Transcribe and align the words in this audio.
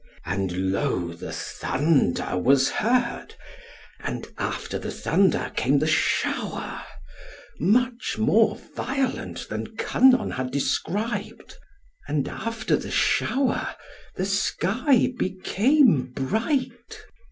And 0.25 0.71
lo, 0.71 1.09
the 1.13 1.31
thunder 1.31 2.35
was 2.35 2.71
heard, 2.71 3.35
and 3.99 4.27
after 4.35 4.79
the 4.79 4.89
thunder 4.89 5.51
came 5.55 5.77
the 5.77 5.85
shower, 5.85 6.81
much 7.59 8.17
more 8.17 8.55
violent 8.75 9.47
than 9.49 9.75
Kynon 9.77 10.31
had 10.31 10.49
described, 10.49 11.55
and 12.07 12.27
after 12.27 12.75
the 12.77 12.89
shower, 12.89 13.75
the 14.15 14.25
sky 14.25 15.13
became 15.19 16.11
bright. 16.15 17.03